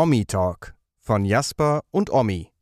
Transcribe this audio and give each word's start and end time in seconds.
Omi 0.00 0.26
Talk 0.26 0.76
von 1.00 1.24
Jasper 1.24 1.82
und 1.90 2.12
Omi. 2.12 2.52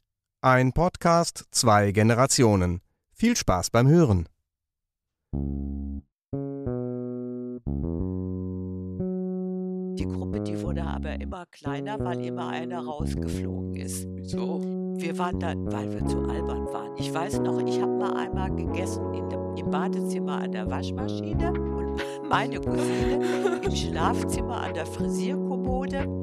Ein 0.41 0.73
Podcast 0.73 1.45
zwei 1.51 1.93
Generationen. 1.93 2.81
Viel 3.13 3.37
Spaß 3.37 3.69
beim 3.69 3.87
Hören. 3.89 4.27
Die 9.99 10.07
Gruppe, 10.07 10.41
die 10.41 10.63
wurde 10.63 10.83
aber 10.83 11.21
immer 11.21 11.45
kleiner, 11.51 12.01
weil 12.01 12.25
immer 12.25 12.49
einer 12.49 12.83
rausgeflogen 12.83 13.75
ist. 13.75 14.07
Wieso? 14.15 14.63
Wir 14.97 15.19
waren 15.19 15.39
dann, 15.39 15.71
weil 15.71 15.93
wir 15.93 16.07
zu 16.07 16.23
albern 16.23 16.65
waren. 16.73 16.97
Ich 16.97 17.13
weiß 17.13 17.41
noch, 17.41 17.61
ich 17.67 17.83
habe 17.83 17.99
mal 17.99 18.17
einmal 18.17 18.51
gegessen 18.51 19.13
in 19.13 19.29
dem, 19.29 19.57
im 19.57 19.71
Badezimmer 19.71 20.41
an 20.41 20.53
der 20.53 20.71
Waschmaschine 20.71 21.53
und 21.53 22.01
meine 22.31 22.59
Cousine 22.63 23.61
im 23.63 23.77
Schlafzimmer 23.77 24.63
an 24.63 24.73
der 24.73 24.87
Frisierkommode. 24.87 26.16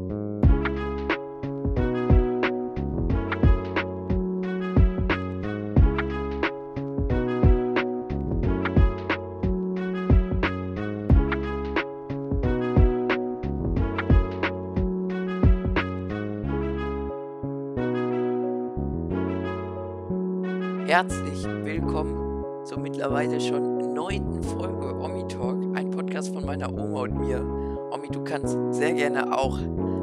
Herzlich 20.94 21.44
willkommen 21.44 22.68
zur 22.68 22.78
mittlerweile 22.78 23.42
schon 23.42 23.96
neunten 23.96 24.44
Folge 24.44 24.94
Omi 24.94 25.28
Talk, 25.28 25.76
ein 25.76 25.90
Podcast 25.90 26.32
von 26.32 26.46
meiner 26.46 26.72
Oma 26.72 27.02
und 27.02 27.16
mir. 27.16 27.42
Omi, 27.92 28.10
du 28.10 28.24
kannst 28.24 28.56
sehr 28.76 28.94
gerne 28.94 29.36
auch 29.36 29.58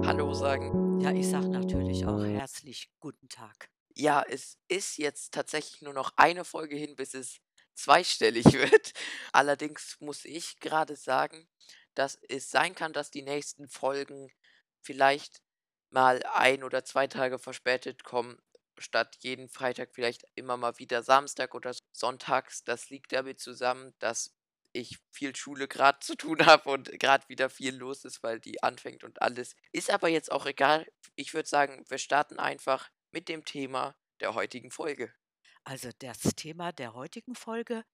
Hallo 0.05 0.35
sagen. 0.35 0.99
Ja, 1.01 1.13
ich 1.13 1.29
sage 1.29 1.49
natürlich 1.49 2.05
auch 2.07 2.25
herzlich 2.25 2.91
guten 2.99 3.29
Tag. 3.29 3.71
Ja, 3.95 4.25
es 4.29 4.59
ist 4.67 4.99
jetzt 4.99 5.33
tatsächlich 5.33 5.81
nur 5.81 5.95
noch 5.95 6.11
eine 6.17 6.45
Folge 6.45 6.75
hin, 6.75 6.97
bis 6.97 7.15
es 7.15 7.39
zweistellig 7.75 8.47
wird. 8.53 8.93
Allerdings 9.33 9.97
muss 10.01 10.25
ich 10.25 10.59
gerade 10.59 10.97
sagen, 10.97 11.49
dass 11.95 12.19
es 12.29 12.51
sein 12.51 12.75
kann, 12.75 12.93
dass 12.93 13.13
die 13.13 13.23
nächsten 13.23 13.69
Folgen 13.69 14.33
vielleicht 14.81 15.41
mal 15.89 16.21
ein 16.35 16.65
oder 16.65 16.85
zwei 16.85 17.07
Tage 17.07 17.39
verspätet 17.39 18.03
kommen, 18.03 18.43
statt 18.81 19.17
jeden 19.21 19.49
Freitag 19.49 19.95
vielleicht 19.95 20.25
immer 20.35 20.57
mal 20.57 20.79
wieder 20.79 21.03
Samstag 21.03 21.55
oder 21.55 21.73
Sonntags. 21.93 22.65
Das 22.65 22.91
liegt 22.91 23.13
damit 23.13 23.41
zusammen, 23.41 23.95
dass 23.99 24.35
ich 24.73 24.99
viel 25.11 25.35
Schule 25.35 25.69
gerade 25.69 25.99
zu 26.01 26.15
tun 26.15 26.39
habe 26.47 26.71
und 26.71 26.91
gerade 26.99 27.29
wieder 27.29 27.51
viel 27.51 27.75
los 27.77 28.05
ist, 28.05 28.23
weil 28.23 28.41
die 28.41 28.63
anfängt 28.63 29.05
und 29.05 29.23
alles. 29.23 29.57
Ist 29.73 29.91
aber 29.91 30.09
jetzt 30.09 30.31
auch 30.33 30.47
egal. 30.47 30.87
Ich 31.17 31.35
würde 31.35 31.49
sagen, 31.49 31.85
wir 31.89 31.99
starten 31.99 32.39
einfach 32.39 32.91
mit 33.11 33.29
dem 33.29 33.45
Thema 33.45 33.97
der 34.21 34.35
heutigen 34.35 34.71
Folge. 34.71 35.13
Also 35.65 35.91
das 35.99 36.21
Thema 36.37 36.73
der 36.73 36.95
heutigen 36.95 37.35
Folge 37.35 37.85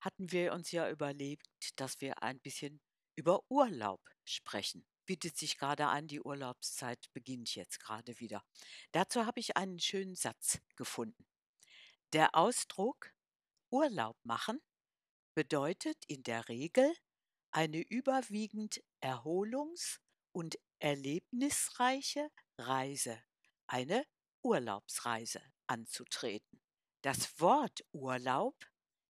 hatten 0.00 0.30
wir 0.32 0.52
uns 0.52 0.70
ja 0.72 0.90
überlegt, 0.90 1.46
dass 1.76 2.00
wir 2.00 2.22
ein 2.22 2.40
bisschen 2.40 2.80
über 3.16 3.42
Urlaub 3.48 4.00
sprechen. 4.24 4.86
Bietet 5.06 5.38
sich 5.38 5.56
gerade 5.56 5.86
an, 5.86 6.08
die 6.08 6.20
Urlaubszeit 6.20 7.08
beginnt 7.12 7.54
jetzt 7.54 7.78
gerade 7.80 8.18
wieder. 8.18 8.44
Dazu 8.92 9.24
habe 9.24 9.40
ich 9.40 9.56
einen 9.56 9.78
schönen 9.78 10.16
Satz 10.16 10.58
gefunden. 10.74 11.26
Der 12.12 12.34
Ausdruck 12.34 13.12
Urlaub 13.70 14.16
machen 14.24 14.60
bedeutet 15.34 16.04
in 16.06 16.22
der 16.22 16.48
Regel 16.48 16.92
eine 17.52 17.80
überwiegend 17.82 18.82
erholungs- 19.00 20.00
und 20.32 20.58
erlebnisreiche 20.78 22.30
Reise, 22.58 23.22
eine 23.66 24.04
Urlaubsreise 24.42 25.40
anzutreten. 25.66 26.60
Das 27.02 27.40
Wort 27.40 27.84
Urlaub, 27.92 28.56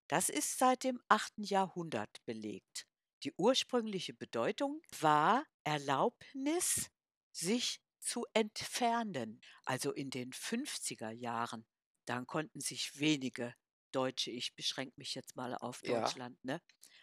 das 0.09 0.29
ist 0.29 0.59
seit 0.59 0.85
dem 0.85 1.01
8. 1.09 1.35
Jahrhundert 1.39 2.25
belegt. 2.25 2.87
Die 3.25 3.33
ursprüngliche 3.37 4.15
Bedeutung 4.15 4.83
war 5.01 5.45
Erlaubnis, 5.65 6.91
sich 7.33 7.81
zu 7.99 8.25
entfernen. 8.35 9.41
Also 9.65 9.93
in 9.93 10.11
den 10.11 10.33
50er 10.33 11.11
Jahren, 11.11 11.67
dann 12.07 12.27
konnten 12.27 12.61
sich 12.61 12.99
wenige 13.01 13.55
Deutsche, 13.93 14.31
ich 14.31 14.55
beschränke 14.55 14.95
mich 14.97 15.15
jetzt 15.15 15.37
mal 15.37 15.55
auf 15.55 15.83
Ja. 15.83 16.01
Deutschland, 16.01 16.43
ne, 16.45 16.61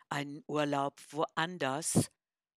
einen 0.10 0.44
Urlaub 0.48 1.00
woanders 1.10 2.12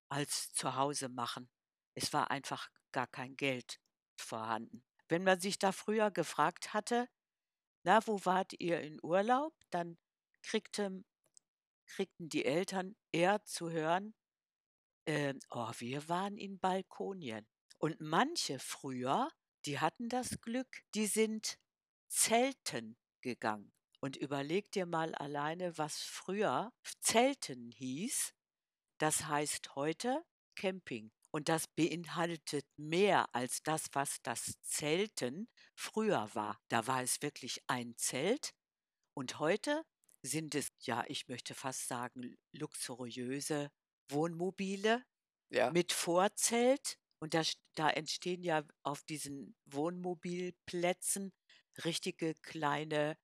als 0.08 0.52
zu 0.52 0.76
Hause 0.76 1.08
machen. 1.08 1.50
Es 1.94 2.12
war 2.12 2.30
einfach 2.30 2.70
gar 2.92 3.06
kein 3.06 3.36
Geld 3.36 3.80
vorhanden. 4.16 4.84
Wenn 5.08 5.24
man 5.24 5.40
sich 5.40 5.58
da 5.58 5.72
früher 5.72 6.10
gefragt 6.10 6.74
hatte, 6.74 7.08
na, 7.84 8.06
wo 8.06 8.24
wart 8.24 8.52
ihr 8.58 8.80
in 8.80 8.98
Urlaub, 9.02 9.54
dann 9.70 9.98
kriegte, 10.42 11.04
kriegten 11.86 12.28
die 12.28 12.44
Eltern 12.44 12.96
eher 13.12 13.42
zu 13.44 13.70
hören, 13.70 14.14
ähm, 15.06 15.38
oh, 15.50 15.70
wir 15.78 16.08
waren 16.08 16.36
in 16.36 16.58
Balkonien. 16.58 17.46
Und 17.78 18.00
manche 18.00 18.58
früher, 18.58 19.30
die 19.64 19.78
hatten 19.78 20.08
das 20.08 20.40
Glück, 20.40 20.82
die 20.94 21.06
sind 21.06 21.58
zelten 22.08 22.96
gegangen. 23.20 23.72
Und 24.00 24.16
überleg 24.16 24.70
dir 24.72 24.86
mal 24.86 25.14
alleine, 25.14 25.78
was 25.78 26.02
früher 26.02 26.72
Zelten 27.00 27.70
hieß. 27.70 28.34
Das 28.98 29.26
heißt 29.26 29.74
heute 29.74 30.24
Camping. 30.54 31.12
Und 31.30 31.48
das 31.48 31.66
beinhaltet 31.66 32.66
mehr 32.76 33.34
als 33.34 33.62
das, 33.62 33.88
was 33.92 34.22
das 34.22 34.60
Zelten 34.62 35.48
früher 35.74 36.34
war. 36.34 36.58
Da 36.68 36.86
war 36.86 37.02
es 37.02 37.20
wirklich 37.20 37.62
ein 37.66 37.94
Zelt. 37.96 38.54
Und 39.14 39.38
heute 39.38 39.84
sind 40.26 40.54
es, 40.54 40.68
ja, 40.82 41.04
ich 41.08 41.28
möchte 41.28 41.54
fast 41.54 41.88
sagen, 41.88 42.36
luxuriöse 42.52 43.70
Wohnmobile 44.10 45.04
Ja, 45.50 45.74
mit 45.74 45.92
Vorzelt. 45.92 46.98
Und 47.20 47.34
da, 47.34 47.42
da 47.76 47.90
entstehen 47.90 48.42
ja 48.42 48.64
auf 48.82 49.02
diesen 49.04 49.56
Wohnmobilplätzen 49.66 51.32
richtige 51.84 52.34
kleine, 52.42 53.16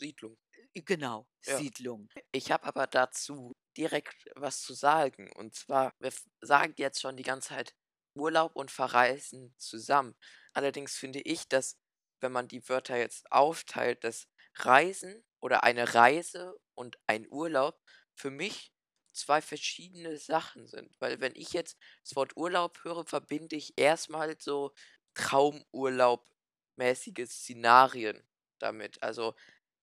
Siedlung. 0.00 0.36
äh, 0.74 0.82
genau, 0.82 1.28
Ja. 1.46 1.62
Siedlungen. 1.62 2.08
Ich 2.32 2.50
habe 2.52 2.64
aber 2.66 2.86
dazu 2.86 3.52
direkt 3.76 4.26
was 4.36 4.62
zu 4.62 4.74
sagen. 4.74 5.32
Und 5.36 5.54
zwar, 5.54 5.92
wir 6.00 6.12
sagen 6.40 6.74
jetzt 6.78 7.00
schon 7.00 7.16
die 7.16 7.22
ganze 7.22 7.50
Zeit 7.50 7.74
Urlaub 8.14 8.56
und 8.56 8.70
Verreisen 8.70 9.54
zusammen. 9.58 10.14
Allerdings 10.52 10.96
finde 10.96 11.20
ich, 11.20 11.48
dass, 11.48 11.76
wenn 12.20 12.32
man 12.32 12.48
die 12.48 12.68
Wörter 12.68 12.96
jetzt 12.98 13.30
aufteilt, 13.32 14.04
dass 14.04 14.26
Reisen 14.56 15.24
oder 15.40 15.64
eine 15.64 15.94
Reise 15.94 16.54
und 16.74 16.98
ein 17.06 17.26
Urlaub 17.30 17.80
für 18.14 18.30
mich 18.30 18.72
zwei 19.12 19.40
verschiedene 19.42 20.16
Sachen 20.18 20.66
sind. 20.66 20.94
Weil 21.00 21.20
wenn 21.20 21.34
ich 21.34 21.52
jetzt 21.52 21.76
das 22.04 22.14
Wort 22.16 22.36
Urlaub 22.36 22.78
höre, 22.84 23.04
verbinde 23.04 23.56
ich 23.56 23.74
erstmal 23.76 24.36
so 24.40 24.72
Traumurlaub-mäßige 25.14 27.26
Szenarien 27.26 28.22
damit. 28.58 29.02
Also 29.02 29.34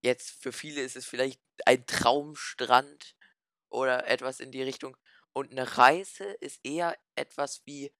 Jetzt 0.01 0.41
für 0.41 0.51
viele 0.53 0.81
ist 0.81 0.95
es 0.95 1.05
vielleicht 1.05 1.41
ein 1.65 1.85
Traumstrand 1.87 3.15
oder 3.69 4.07
etwas 4.07 4.39
in 4.39 4.51
die 4.51 4.61
Richtung. 4.63 4.95
Und 5.33 5.51
eine 5.51 5.77
Reise 5.77 6.23
ist 6.39 6.59
eher 6.63 6.95
etwas 7.15 7.61
wie 7.65 7.93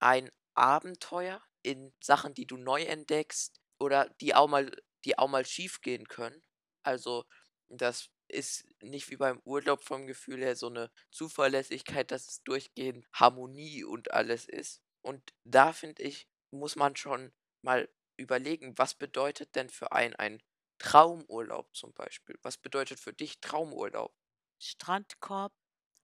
ein 0.00 0.30
Abenteuer 0.54 1.42
in 1.62 1.92
Sachen, 2.02 2.34
die 2.34 2.46
du 2.46 2.56
neu 2.56 2.82
entdeckst 2.84 3.60
oder 3.78 4.08
die 4.20 4.34
auch 4.34 4.48
mal, 4.48 4.70
die 5.04 5.18
auch 5.18 5.28
mal 5.28 5.46
schief 5.46 5.80
gehen 5.80 6.08
können. 6.08 6.42
Also 6.82 7.24
das 7.68 8.10
ist 8.28 8.66
nicht 8.82 9.10
wie 9.10 9.16
beim 9.16 9.40
Urlaub 9.44 9.82
vom 9.82 10.06
Gefühl 10.06 10.40
her 10.40 10.56
so 10.56 10.68
eine 10.68 10.90
Zuverlässigkeit, 11.10 12.10
dass 12.10 12.28
es 12.28 12.42
durchgehend 12.42 13.06
Harmonie 13.12 13.84
und 13.84 14.12
alles 14.12 14.46
ist. 14.46 14.82
Und 15.02 15.32
da 15.44 15.72
finde 15.72 16.02
ich, 16.02 16.28
muss 16.50 16.76
man 16.76 16.96
schon 16.96 17.32
mal 17.62 17.88
überlegen, 18.16 18.76
was 18.78 18.94
bedeutet 18.94 19.54
denn 19.54 19.68
für 19.68 19.92
einen 19.92 20.14
ein 20.16 20.42
Traumurlaub 20.78 21.74
zum 21.74 21.92
Beispiel? 21.94 22.38
Was 22.42 22.58
bedeutet 22.58 23.00
für 23.00 23.12
dich 23.12 23.40
Traumurlaub? 23.40 24.14
Strandkorb, 24.58 25.52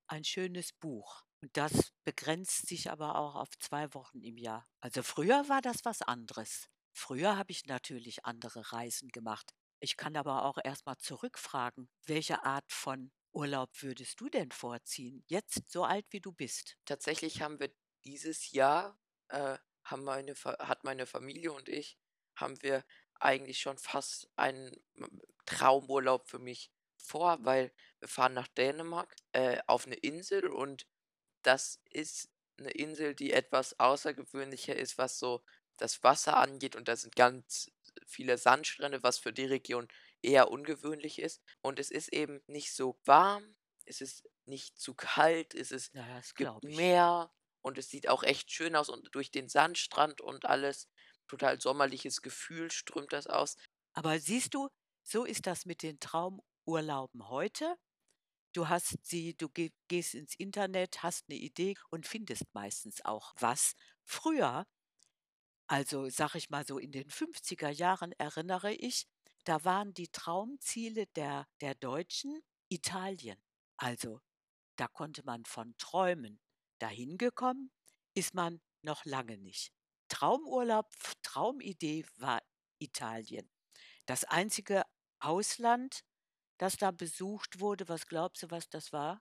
ein 0.08 0.24
schönes 0.24 0.72
Buch. 0.72 1.24
Und 1.42 1.56
das 1.56 1.92
begrenzt 2.04 2.66
sich 2.66 2.90
aber 2.90 3.16
auch 3.16 3.36
auf 3.36 3.50
zwei 3.58 3.92
Wochen 3.94 4.20
im 4.22 4.36
Jahr. 4.38 4.66
Also 4.80 5.02
früher 5.02 5.48
war 5.48 5.62
das 5.62 5.84
was 5.84 6.02
anderes. 6.02 6.68
Früher 6.92 7.36
habe 7.36 7.52
ich 7.52 7.66
natürlich 7.66 8.24
andere 8.24 8.72
Reisen 8.72 9.08
gemacht. 9.10 9.54
Ich 9.80 9.96
kann 9.96 10.16
aber 10.16 10.44
auch 10.44 10.58
erstmal 10.62 10.96
zurückfragen, 10.98 11.88
welche 12.06 12.44
Art 12.44 12.70
von 12.72 13.12
Urlaub 13.32 13.70
würdest 13.82 14.20
du 14.20 14.28
denn 14.28 14.50
vorziehen? 14.52 15.24
Jetzt 15.26 15.70
so 15.70 15.84
alt 15.84 16.06
wie 16.10 16.20
du 16.20 16.32
bist. 16.32 16.76
Tatsächlich 16.84 17.42
haben 17.42 17.60
wir 17.60 17.72
dieses 18.04 18.50
Jahr, 18.52 18.98
äh, 19.28 19.58
haben 19.84 20.04
meine, 20.04 20.34
hat 20.34 20.84
meine 20.84 21.06
Familie 21.06 21.52
und 21.52 21.68
ich, 21.68 21.98
haben 22.36 22.60
wir 22.62 22.84
eigentlich 23.14 23.60
schon 23.60 23.78
fast 23.78 24.30
einen 24.36 24.72
m- 24.94 25.20
Traumurlaub 25.46 26.28
für 26.28 26.38
mich 26.38 26.70
vor, 26.96 27.38
weil 27.44 27.72
wir 28.00 28.08
fahren 28.08 28.34
nach 28.34 28.48
Dänemark 28.48 29.14
äh, 29.32 29.60
auf 29.66 29.86
eine 29.86 29.96
Insel 29.96 30.46
und 30.48 30.86
das 31.42 31.80
ist 31.90 32.30
'ne 32.58 32.70
Insel, 32.72 33.14
die 33.14 33.32
etwas 33.32 33.78
außergewöhnlicher 33.80 34.76
ist, 34.76 34.98
was 34.98 35.18
so 35.18 35.44
das 35.76 36.02
Wasser 36.02 36.36
angeht 36.38 36.76
und 36.76 36.88
da 36.88 36.96
sind 36.96 37.16
ganz 37.16 37.70
viele 38.08 38.38
Sandstrände, 38.38 39.02
was 39.02 39.18
für 39.18 39.32
die 39.32 39.44
Region 39.46 39.88
eher 40.22 40.50
ungewöhnlich 40.50 41.18
ist. 41.20 41.42
Und 41.62 41.78
es 41.78 41.90
ist 41.90 42.12
eben 42.12 42.40
nicht 42.46 42.74
so 42.74 43.00
warm, 43.04 43.56
es 43.84 44.00
ist 44.00 44.28
nicht 44.46 44.78
zu 44.78 44.94
kalt, 44.94 45.54
es 45.54 45.70
ist 45.72 45.92
Ja, 45.94 46.22
gibt. 46.36 46.56
Meer 46.62 47.32
und 47.62 47.78
es 47.78 47.90
sieht 47.90 48.08
auch 48.08 48.22
echt 48.22 48.50
schön 48.52 48.76
aus 48.76 48.88
und 48.88 49.08
durch 49.14 49.30
den 49.30 49.48
Sandstrand 49.48 50.20
und 50.20 50.46
alles, 50.46 50.88
total 51.28 51.60
sommerliches 51.60 52.22
Gefühl 52.22 52.70
strömt 52.70 53.12
das 53.12 53.26
aus. 53.26 53.56
Aber 53.94 54.18
siehst 54.20 54.54
du, 54.54 54.68
so 55.02 55.24
ist 55.24 55.46
das 55.46 55.64
mit 55.66 55.82
den 55.82 55.98
Traumurlauben 56.00 57.28
heute. 57.28 57.76
Du 58.54 58.68
hast 58.68 58.98
sie 59.04 59.36
du 59.36 59.48
geh 59.50 59.72
gehst 59.88 60.14
ins 60.14 60.34
Internet, 60.36 61.02
hast 61.02 61.28
'ne 61.28 61.36
Idee 61.36 61.76
und 61.90 62.06
findest 62.06 62.44
meistens 62.54 63.04
auch 63.04 63.34
was. 63.38 63.74
Früher, 64.04 64.66
also, 65.68 66.08
sage 66.08 66.38
ich 66.38 66.48
mal 66.48 66.66
so 66.66 66.78
in 66.78 66.92
den 66.92 67.10
50er 67.10 67.68
Jahren 67.68 68.12
erinnere 68.12 68.72
ich, 68.72 69.06
da 69.44 69.64
waren 69.64 69.92
die 69.92 70.08
Traumziele 70.08 71.06
der 71.08 71.46
der 71.60 71.74
Deutschen 71.74 72.40
Italien. 72.68 73.38
Also, 73.76 74.20
da 74.76 74.88
konnte 74.88 75.22
man 75.24 75.44
von 75.44 75.74
träumen. 75.76 76.40
Dahin 76.78 77.18
gekommen 77.18 77.70
ist 78.14 78.34
man 78.34 78.60
noch 78.82 79.04
lange 79.04 79.36
nicht. 79.36 79.72
Traumurlaub, 80.08 80.90
Traumidee 81.22 82.06
war 82.16 82.40
Italien. 82.78 83.50
Das 84.06 84.24
einzige 84.24 84.84
Ausland, 85.20 86.00
das 86.56 86.76
da 86.78 86.92
besucht 86.92 87.60
wurde, 87.60 87.88
was 87.88 88.06
glaubst 88.06 88.42
du, 88.42 88.50
was 88.50 88.70
das 88.70 88.92
war? 88.92 89.20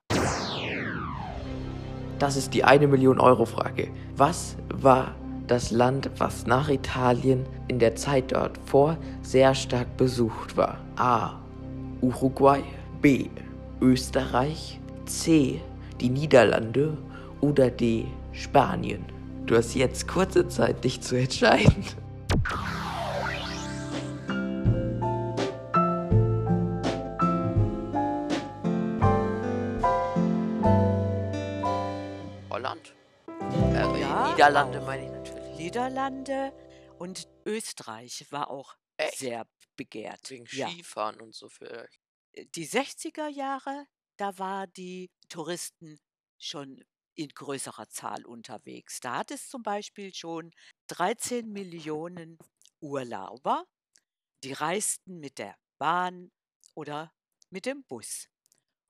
Das 2.19 2.35
ist 2.35 2.53
die 2.53 2.63
1.000.000 2.63 3.19
€-Frage. 3.19 3.93
Was 4.15 4.57
war 4.69 5.15
das 5.47 5.71
Land, 5.71 6.09
was 6.17 6.45
nach 6.45 6.69
Italien 6.69 7.45
in 7.67 7.79
der 7.79 7.95
Zeit 7.95 8.33
dort 8.33 8.59
vor 8.65 8.97
sehr 9.21 9.55
stark 9.55 9.97
besucht 9.97 10.57
war? 10.57 10.77
A: 10.97 11.39
Uruguay, 12.01 12.61
B: 13.01 13.29
Österreich, 13.81 14.79
C: 15.05 15.61
die 16.01 16.09
Niederlande 16.09 16.97
oder 17.41 17.69
D: 17.71 18.05
Spanien? 18.33 19.05
Du 19.45 19.55
hast 19.55 19.73
jetzt 19.75 20.07
kurze 20.07 20.47
Zeit, 20.49 20.83
dich 20.83 20.99
zu 21.01 21.15
entscheiden. 21.15 21.85
Holland? 32.49 32.93
Äh, 33.73 34.01
Ja, 34.01 34.29
Niederlande 34.29 34.81
meine 34.85 35.03
ich. 35.05 35.16
Niederlande 35.57 36.53
und 36.99 37.27
Österreich 37.43 38.31
war 38.31 38.51
auch 38.51 38.77
Echt? 38.97 39.17
sehr 39.17 39.47
begehrt. 39.75 40.29
Wegen 40.29 40.45
Ja. 40.51 40.69
Skifahren 40.69 41.19
und 41.19 41.33
so 41.33 41.49
vielleicht. 41.49 41.99
Äh, 42.33 42.45
die 42.55 42.67
60er 42.67 43.27
Jahre, 43.27 43.87
da 44.17 44.37
war 44.37 44.67
die 44.67 45.09
Touristen 45.29 45.99
schon 46.37 46.83
in 47.15 47.29
größerer 47.29 47.89
Zahl 47.89 48.23
unterwegs. 48.25 48.99
Da 48.99 49.17
hat 49.17 49.31
es 49.31 49.49
zum 49.49 49.63
Beispiel 49.63 50.13
schon 50.13 50.51
13.000.000 50.89 52.37
Urlauber, 52.79 53.65
die 54.43 54.53
reisten 54.53 55.19
mit 55.19 55.39
der 55.39 55.57
Bahn 55.79 56.31
oder 56.75 57.11
mit 57.49 57.65
dem 57.65 57.83
Bus. 57.85 58.27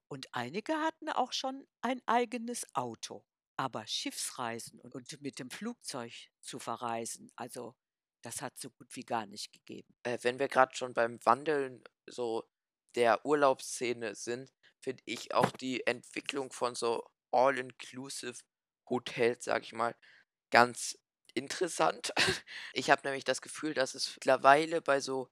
Und 0.10 0.28
einige 0.34 0.74
hatten 0.82 1.10
auch 1.10 1.32
schon 1.32 1.66
ein 1.82 2.02
eigenes 2.06 2.66
Auto. 2.76 3.24
Aber 3.60 3.86
Schiffsreisen 3.88 4.80
und 4.80 4.94
und 4.96 5.22
mit 5.22 5.40
dem 5.40 5.50
Flugzeug 5.50 6.14
zu 6.42 6.60
verreisen, 6.60 7.32
also, 7.36 7.76
das 8.22 8.42
hat's 8.42 8.62
so 8.62 8.70
gut 8.72 8.96
wie 8.96 9.04
gar 9.04 9.26
nicht 9.26 9.52
gegeben. 9.52 9.96
Äh, 10.04 10.18
wenn 10.22 10.40
wir 10.40 10.48
grad 10.48 10.78
schon 10.78 10.94
beim 10.94 11.20
Wandeln 11.26 11.84
so 12.08 12.44
der 12.96 13.26
Urlaubsszene 13.26 14.16
sind, 14.16 14.52
finde 14.80 15.04
ich 15.06 15.34
auch 15.34 15.52
die 15.52 15.86
Entwicklung 15.88 16.52
von 16.52 16.76
so 16.76 17.04
All-Inclusive-Hotels, 17.32 19.44
sage 19.46 19.64
ich 19.66 19.74
mal, 19.74 19.96
ganz 20.52 20.98
interessant. 21.34 22.14
Ich 22.74 22.90
habe 22.92 23.02
nämlich 23.06 23.24
das 23.26 23.42
Gefühl, 23.42 23.74
dass 23.74 23.96
es 23.96 24.14
mittlerweile 24.16 24.82
bei 24.82 25.00
so 25.02 25.30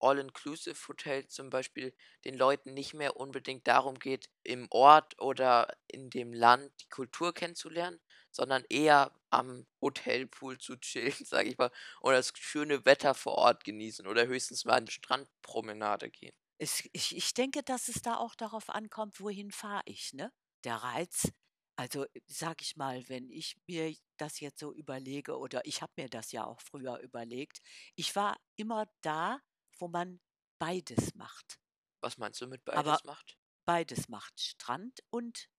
All-Inclusive-Hotels 0.00 1.28
zum 1.34 1.50
Beispiel 1.50 1.94
den 2.24 2.34
Leuten 2.36 2.74
nicht 2.74 2.94
mehr 2.94 3.16
unbedingt 3.16 3.66
darum 3.66 3.98
geht, 3.98 4.28
im 4.42 4.66
Ort 4.70 5.20
oder 5.20 5.76
in 5.88 6.10
dem 6.10 6.32
Land 6.32 6.72
die 6.82 6.88
Kultur 6.88 7.32
kennenzulernen, 7.34 8.00
sondern 8.30 8.64
eher 8.68 9.12
am 9.30 9.66
Hotelpool 9.80 10.58
zu 10.58 10.76
chillen, 10.80 11.14
sage 11.24 11.48
ich 11.50 11.58
mal, 11.58 11.70
oder 12.00 12.16
das 12.16 12.32
schöne 12.36 12.84
Wetter 12.84 13.14
vor 13.14 13.34
Ort 13.36 13.64
genießen 13.64 14.06
oder 14.06 14.26
höchstens 14.26 14.64
mal 14.64 14.80
'ne 14.80 14.90
Strandpromenade 14.90 16.10
gehen. 16.10 16.32
Es 16.58 16.88
ich 16.92 17.14
ich 17.16 17.34
denke, 17.34 17.62
dass 17.62 17.88
es 17.88 18.02
da 18.02 18.16
auch 18.16 18.34
darauf 18.34 18.70
ankommt, 18.70 19.20
wohin 19.20 19.50
fahre 19.52 19.82
ich, 19.86 20.12
ne? 20.14 20.32
Der 20.64 20.76
Reiz 20.76 21.30
also, 21.78 22.06
sage 22.26 22.62
ich 22.62 22.76
mal, 22.76 23.06
wenn 23.10 23.28
ich 23.30 23.56
mir 23.66 23.94
das 24.16 24.40
jetzt 24.40 24.60
so 24.60 24.72
überlege 24.72 25.36
oder 25.38 25.66
ich 25.66 25.82
habe 25.82 25.92
mir 25.96 26.08
das 26.08 26.32
ja 26.32 26.46
auch 26.46 26.62
früher 26.62 26.98
überlegt, 27.00 27.58
ich 27.96 28.16
war 28.16 28.38
immer 28.56 28.86
da, 29.02 29.40
wo 29.78 29.88
man 29.88 30.20
beides 30.58 31.14
macht. 31.14 31.60
Was 32.00 32.16
meinst 32.16 32.40
du 32.40 32.46
mit 32.46 32.64
Aber 32.72 33.00
beides 33.00 33.04
macht? 33.04 33.36
beides 33.66 34.08
macht, 34.08 34.40
Strand 34.40 35.00
und 35.10 35.50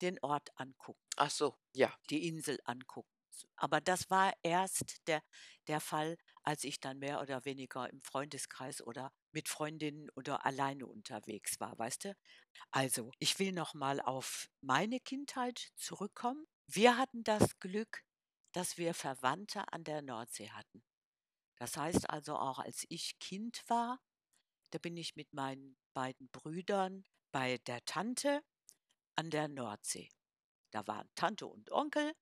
den 0.00 0.18
Ort 0.22 0.50
angucken. 0.58 1.06
Ach 1.16 1.30
so, 1.30 1.58
ja. 1.74 1.98
Die 2.10 2.26
Insel 2.28 2.58
angucken. 2.64 3.10
Aber 3.56 3.80
das 3.80 4.10
war 4.10 4.32
erst 4.42 5.06
der 5.08 5.22
der 5.68 5.80
Fall, 5.80 6.16
als 6.42 6.64
ich 6.64 6.80
dann 6.80 6.98
mehr 6.98 7.20
oder 7.20 7.44
weniger 7.44 7.90
im 7.90 8.00
Freundeskreis 8.02 8.80
oder 8.82 9.12
mit 9.32 9.48
Freundinnen 9.48 10.08
oder 10.14 10.46
alleine 10.46 10.86
unterwegs 10.86 11.60
war, 11.60 11.78
weißt 11.78 12.06
du? 12.06 12.16
Also, 12.70 13.10
ich 13.18 13.38
will 13.40 13.52
noch 13.52 13.74
mal 13.74 14.00
auf 14.00 14.48
meine 14.60 15.00
Kindheit 15.00 15.70
zurückkommen. 15.76 16.46
Wir 16.66 16.96
hatten 16.98 17.24
das 17.24 17.58
Glück, 17.60 18.04
dass 18.52 18.78
wir 18.78 18.94
Verwandte 18.94 19.72
an 19.72 19.84
der 19.84 20.02
Nordsee 20.02 20.50
hatten. 20.50 20.84
Das 21.58 21.76
heißt 21.76 22.10
also, 22.10 22.36
auch 22.36 22.58
als 22.58 22.84
ich 22.88 23.18
Kind 23.18 23.62
war, 23.68 24.00
da 24.70 24.78
bin 24.78 24.96
ich 24.96 25.16
mit 25.16 25.32
meinen 25.34 25.76
beiden 25.94 26.28
Brüdern 26.30 27.04
bei 27.32 27.58
der 27.66 27.84
Tante 27.84 28.42
an 29.16 29.30
der 29.30 29.48
Nordsee. 29.48 30.10
Da 30.72 30.86
waren 30.86 31.08
Tante 31.16 31.46
und 31.46 31.72
Onkel 31.72 32.14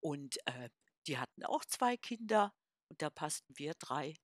und, 0.00 0.38
äh, 0.46 0.70
die 1.06 1.18
hatten 1.18 1.44
auch 1.44 1.64
2 1.66 1.96
Kinder 1.96 2.52
und 2.90 3.02
da 3.02 3.10
passten 3.10 3.54
wir 3.58 3.74
3 3.78 4.16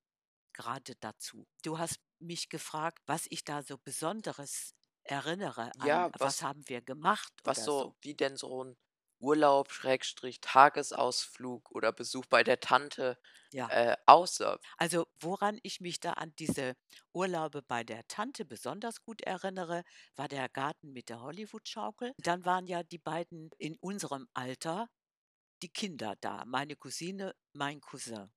grade 0.54 0.94
dazu. 1.00 1.46
Du 1.64 1.78
hast 1.78 1.98
mich 2.20 2.48
gefragt, 2.50 3.00
was 3.06 3.26
ich 3.30 3.44
da 3.44 3.62
so 3.62 3.78
Besonderes 3.78 4.74
erinnere 5.04 5.72
an 5.80 5.94
Ja, 5.94 6.10
was 6.18 6.42
was 6.42 6.42
haben 6.42 6.68
wir 6.68 6.82
gemacht 6.82 7.32
was 7.44 7.64
so 7.64 7.74
so. 7.76 7.96
wie 8.02 8.14
denn 8.14 8.36
so 8.36 8.62
'n 8.64 8.76
Urlaub 9.22 9.72
Schrägstrich 9.72 10.40
Tagesausflug 10.42 11.70
oder 11.72 11.92
Besuch 11.92 12.26
bei 12.26 12.44
der 12.44 12.60
Tante, 12.60 13.18
Ja. 13.52 13.70
äh, 13.70 13.96
aussah. 14.06 14.58
Also, 14.78 15.06
woran 15.20 15.58
ich 15.62 15.80
mich 15.80 16.00
da 16.00 16.12
an 16.14 16.34
diese 16.38 16.74
Urlaube 17.12 17.62
bei 17.62 17.84
der 17.84 18.06
Tante 18.08 18.44
besonders 18.44 19.02
gut 19.02 19.22
erinnere, 19.22 19.82
war 20.16 20.28
der 20.28 20.48
Garten 20.48 20.92
mit 20.92 21.08
der 21.08 21.20
Hollywood-Schaukel. 21.20 22.12
Dann 22.18 22.44
waren 22.44 22.66
ja 22.66 22.82
die 22.82 22.98
beiden 22.98 23.50
in 23.58 23.76
unserem 23.80 24.28
Alter 24.34 24.88
die 25.62 25.70
Kinder 25.70 26.16
da, 26.20 26.44
meine 26.46 26.76
Cousine, 26.76 27.34
mein 27.54 27.80
Cousin. 27.80 28.32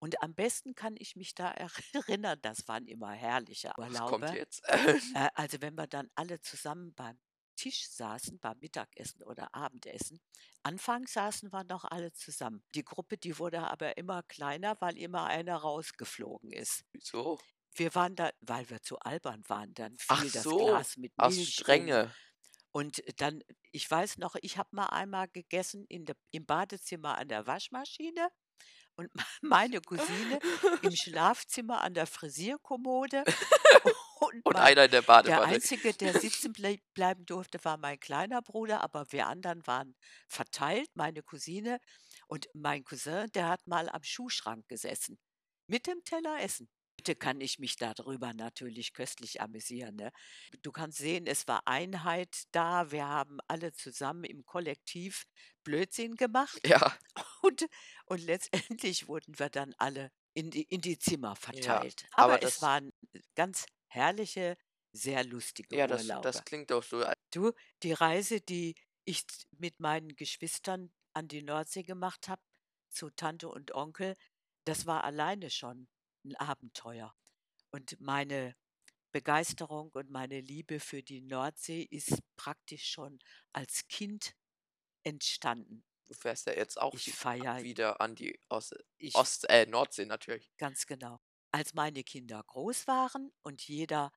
Und 0.00 0.22
am 0.22 0.34
besten 0.34 0.74
kann 0.74 0.96
ich 0.98 1.16
mich 1.16 1.34
da 1.34 1.52
erinnern, 1.94 2.40
das 2.42 2.68
waren 2.68 2.86
immer 2.86 3.12
herrliche 3.12 3.72
Was 3.76 4.04
kommt 4.04 4.30
Urlaube. 4.30 4.32
jetzt? 4.32 4.62
Äh, 5.14 5.28
also, 5.34 5.60
wenn 5.60 5.74
wir 5.76 5.86
dann 5.86 6.10
alle 6.14 6.40
zusammen 6.40 6.94
beim 6.94 7.18
Tisch 7.56 7.88
saßen, 7.88 8.38
beim 8.40 8.58
Mittagessen 8.60 9.22
oder 9.24 9.54
Abendessen. 9.54 10.20
Anfangs 10.62 11.14
saßen 11.14 11.52
wir 11.52 11.64
noch 11.64 11.84
alle 11.84 12.12
zusammen. 12.12 12.62
Die 12.74 12.84
Gruppe, 12.84 13.18
die 13.18 13.38
wurde 13.38 13.60
aber 13.68 13.96
immer 13.96 14.22
kleiner, 14.24 14.76
weil 14.80 14.96
immer 14.98 15.24
einer 15.26 15.56
rausgeflogen 15.56 16.52
ist. 16.52 16.84
Wieso? 16.92 17.38
Wir 17.74 17.94
waren 17.94 18.16
da 18.16 18.30
weil 18.40 18.68
wir 18.70 18.82
zu 18.82 18.98
albern 19.00 19.42
waren, 19.48 19.74
dann 19.74 19.96
Ach 20.08 20.24
fiel 20.24 20.30
das 20.30 20.42
so, 20.42 20.56
Glas 20.56 20.96
mit 20.96 21.12
aus 21.16 21.36
Milch 21.36 21.66
um. 21.68 21.92
Strenge. 21.92 22.16
Und 22.72 23.02
dann 23.20 23.42
ich 23.72 23.90
weiß 23.90 24.18
noch, 24.18 24.36
ich 24.42 24.58
habe 24.58 24.70
mal 24.72 24.86
einmal 24.86 25.28
gegessen 25.28 25.84
in 25.88 26.04
der 26.06 26.16
im 26.30 26.46
Badezimmer 26.46 27.18
an 27.18 27.28
der 27.28 27.46
Waschmaschine 27.46 28.28
und 28.96 29.10
meine 29.42 29.80
Cousine 29.80 30.38
im 30.82 30.94
Schlafzimmer 30.94 31.82
an 31.82 31.94
der 31.94 32.06
Frisierkommode 32.06 33.24
und 34.20 34.44
Und 34.44 34.54
mein 34.54 34.62
einer 34.62 34.84
in 34.84 34.90
der 34.90 35.02
der 35.02 35.06
Badewanne. 35.06 35.54
Einzige, 35.54 35.92
der 35.92 36.18
sitzen 36.18 36.52
blei 36.52 36.80
bleiben 36.94 37.26
durfte, 37.26 37.62
war 37.64 37.76
mein 37.76 38.00
kleiner 38.00 38.42
Bruder, 38.42 38.82
aber 38.82 39.10
wir 39.12 39.26
anderen 39.26 39.66
waren 39.66 39.94
verteilt, 40.28 40.88
meine 40.94 41.22
Cousine 41.22 41.78
und 42.26 42.48
mein 42.54 42.84
Cousin, 42.84 43.30
der 43.34 43.48
hat 43.48 43.66
mal 43.66 43.88
am 43.88 44.02
Schuhschrank 44.02 44.66
gesessen, 44.68 45.18
mit 45.66 45.86
dem 45.86 46.02
Teller 46.04 46.40
Essen. 46.40 46.68
Heute 47.06 47.14
kann 47.14 47.40
ich 47.40 47.60
mich 47.60 47.76
darüber 47.76 48.34
natürlich 48.34 48.92
köstlich 48.92 49.40
amüsieren. 49.40 49.94
Ne? 49.94 50.10
Du 50.62 50.72
kannst 50.72 50.98
sehen, 50.98 51.28
es 51.28 51.46
war 51.46 51.62
Einheit 51.68 52.46
da. 52.50 52.90
Wir 52.90 53.06
haben 53.06 53.38
alle 53.46 53.72
zusammen 53.72 54.24
im 54.24 54.44
Kollektiv 54.44 55.24
Blödsinn 55.62 56.16
gemacht 56.16 56.58
Ja, 56.66 56.98
und, 57.42 57.68
und 58.06 58.22
letztendlich 58.22 59.06
wurden 59.06 59.38
wir 59.38 59.50
dann 59.50 59.72
alle 59.78 60.10
in 60.34 60.50
die, 60.50 60.62
in 60.62 60.80
die 60.80 60.98
Zimmer 60.98 61.28
ja. 61.28 61.34
verteilt. 61.36 62.06
Aber 62.10 62.34
Aber 62.34 62.42
es 62.42 62.54
das, 62.54 62.62
waren 62.62 62.92
ganz 63.36 63.66
herrliche, 63.86 64.56
sehr 64.90 65.22
lustige 65.22 65.76
ja, 65.76 65.86
das, 65.86 66.02
Urlaube. 66.02 66.22
das 66.22 66.44
klingt 66.44 66.72
auch 66.72 66.82
so. 66.82 67.04
Du, 67.30 67.52
die 67.84 67.92
Reise, 67.92 68.40
die 68.40 68.74
ich 69.04 69.22
mit 69.58 69.78
meinen 69.78 70.16
Geschwistern 70.16 70.90
an 71.12 71.28
die 71.28 71.42
Nordsee 71.42 71.84
gemacht 71.84 72.26
habe, 72.26 72.42
zu 72.90 73.10
Tante 73.10 73.48
und 73.48 73.74
Onkel, 73.76 74.16
das 74.64 74.86
war 74.86 75.04
alleine 75.04 75.50
schon 75.50 75.86
ein 76.26 76.36
Abenteuer. 76.36 77.14
Und 77.70 78.00
meine 78.00 78.54
Begeisterung 79.12 79.90
und 79.92 80.10
meine 80.10 80.40
Liebe 80.40 80.80
für 80.80 81.02
die 81.02 81.20
Nordsee 81.22 81.82
ist 81.90 82.18
praktisch 82.36 82.88
schon 82.90 83.18
als 83.52 83.86
Kind 83.88 84.34
entstanden. 85.04 85.84
Du 86.06 86.14
fährst 86.14 86.46
ja 86.46 86.52
jetzt 86.52 86.80
auch 86.80 86.94
Ich 86.94 87.12
feiere, 87.12 87.62
wieder 87.62 88.00
an 88.00 88.14
die 88.14 88.38
Ost, 88.48 88.74
Ost 89.14 89.48
äh, 89.48 89.66
Nordsee 89.66 90.04
natürlich. 90.06 90.52
ganz 90.58 90.86
genau. 90.86 91.18
Als 91.52 91.74
meine 91.74 92.04
Kinder 92.04 92.42
groß 92.46 92.86
waren 92.86 93.32
und 93.42 93.62
jeder 93.66 94.12